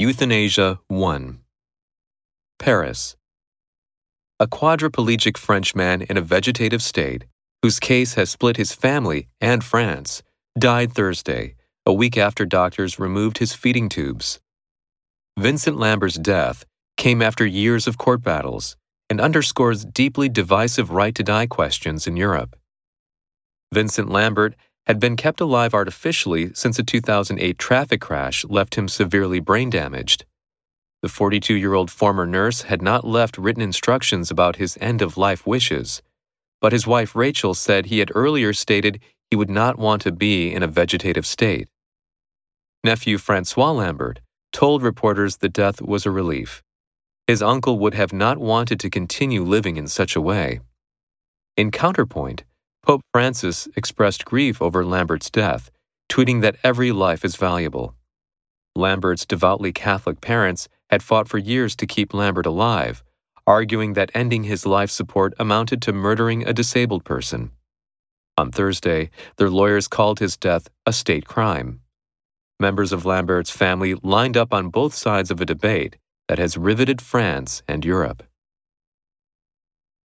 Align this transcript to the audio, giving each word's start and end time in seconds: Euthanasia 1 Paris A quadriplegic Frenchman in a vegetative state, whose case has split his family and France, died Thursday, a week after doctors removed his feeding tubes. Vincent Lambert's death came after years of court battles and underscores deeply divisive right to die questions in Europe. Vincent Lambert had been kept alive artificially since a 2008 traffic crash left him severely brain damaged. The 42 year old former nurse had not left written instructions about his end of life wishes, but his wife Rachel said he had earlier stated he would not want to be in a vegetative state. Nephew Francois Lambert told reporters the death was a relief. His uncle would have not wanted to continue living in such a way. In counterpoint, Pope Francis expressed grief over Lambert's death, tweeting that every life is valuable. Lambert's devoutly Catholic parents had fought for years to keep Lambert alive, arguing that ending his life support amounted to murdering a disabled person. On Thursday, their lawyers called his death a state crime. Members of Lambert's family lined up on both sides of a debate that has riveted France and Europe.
Euthanasia 0.00 0.78
1 0.86 1.40
Paris 2.60 3.16
A 4.38 4.46
quadriplegic 4.46 5.36
Frenchman 5.36 6.02
in 6.02 6.16
a 6.16 6.20
vegetative 6.20 6.82
state, 6.82 7.24
whose 7.62 7.80
case 7.80 8.14
has 8.14 8.30
split 8.30 8.56
his 8.56 8.70
family 8.70 9.26
and 9.40 9.64
France, 9.64 10.22
died 10.56 10.92
Thursday, 10.92 11.56
a 11.84 11.92
week 11.92 12.16
after 12.16 12.46
doctors 12.46 13.00
removed 13.00 13.38
his 13.38 13.54
feeding 13.54 13.88
tubes. 13.88 14.38
Vincent 15.36 15.78
Lambert's 15.78 16.14
death 16.14 16.64
came 16.96 17.20
after 17.20 17.44
years 17.44 17.88
of 17.88 17.98
court 17.98 18.22
battles 18.22 18.76
and 19.10 19.20
underscores 19.20 19.84
deeply 19.84 20.28
divisive 20.28 20.92
right 20.92 21.16
to 21.16 21.24
die 21.24 21.48
questions 21.48 22.06
in 22.06 22.16
Europe. 22.16 22.54
Vincent 23.74 24.08
Lambert 24.08 24.54
had 24.88 24.98
been 24.98 25.16
kept 25.16 25.40
alive 25.40 25.74
artificially 25.74 26.50
since 26.54 26.78
a 26.78 26.82
2008 26.82 27.58
traffic 27.58 28.00
crash 28.00 28.44
left 28.46 28.74
him 28.74 28.88
severely 28.88 29.38
brain 29.38 29.68
damaged. 29.68 30.24
The 31.02 31.10
42 31.10 31.54
year 31.54 31.74
old 31.74 31.90
former 31.90 32.26
nurse 32.26 32.62
had 32.62 32.80
not 32.80 33.06
left 33.06 33.36
written 33.36 33.62
instructions 33.62 34.30
about 34.30 34.56
his 34.56 34.78
end 34.80 35.02
of 35.02 35.18
life 35.18 35.46
wishes, 35.46 36.02
but 36.62 36.72
his 36.72 36.86
wife 36.86 37.14
Rachel 37.14 37.52
said 37.54 37.86
he 37.86 37.98
had 37.98 38.10
earlier 38.14 38.54
stated 38.54 39.00
he 39.30 39.36
would 39.36 39.50
not 39.50 39.78
want 39.78 40.00
to 40.02 40.10
be 40.10 40.52
in 40.52 40.62
a 40.62 40.66
vegetative 40.66 41.26
state. 41.26 41.68
Nephew 42.82 43.18
Francois 43.18 43.72
Lambert 43.72 44.20
told 44.52 44.82
reporters 44.82 45.36
the 45.36 45.50
death 45.50 45.82
was 45.82 46.06
a 46.06 46.10
relief. 46.10 46.62
His 47.26 47.42
uncle 47.42 47.78
would 47.78 47.92
have 47.92 48.14
not 48.14 48.38
wanted 48.38 48.80
to 48.80 48.88
continue 48.88 49.44
living 49.44 49.76
in 49.76 49.86
such 49.86 50.16
a 50.16 50.20
way. 50.20 50.60
In 51.58 51.70
counterpoint, 51.70 52.44
Pope 52.88 53.02
Francis 53.12 53.68
expressed 53.76 54.24
grief 54.24 54.62
over 54.62 54.82
Lambert's 54.82 55.28
death, 55.28 55.70
tweeting 56.10 56.40
that 56.40 56.56
every 56.64 56.90
life 56.90 57.22
is 57.22 57.36
valuable. 57.36 57.94
Lambert's 58.74 59.26
devoutly 59.26 59.72
Catholic 59.72 60.22
parents 60.22 60.70
had 60.88 61.02
fought 61.02 61.28
for 61.28 61.36
years 61.36 61.76
to 61.76 61.86
keep 61.86 62.14
Lambert 62.14 62.46
alive, 62.46 63.04
arguing 63.46 63.92
that 63.92 64.10
ending 64.14 64.44
his 64.44 64.64
life 64.64 64.90
support 64.90 65.34
amounted 65.38 65.82
to 65.82 65.92
murdering 65.92 66.48
a 66.48 66.54
disabled 66.54 67.04
person. 67.04 67.50
On 68.38 68.50
Thursday, 68.50 69.10
their 69.36 69.50
lawyers 69.50 69.86
called 69.86 70.18
his 70.18 70.38
death 70.38 70.70
a 70.86 70.92
state 70.94 71.26
crime. 71.26 71.80
Members 72.58 72.90
of 72.90 73.04
Lambert's 73.04 73.50
family 73.50 73.96
lined 74.02 74.38
up 74.38 74.54
on 74.54 74.70
both 74.70 74.94
sides 74.94 75.30
of 75.30 75.42
a 75.42 75.44
debate 75.44 75.98
that 76.26 76.38
has 76.38 76.56
riveted 76.56 77.02
France 77.02 77.62
and 77.68 77.84
Europe. 77.84 78.22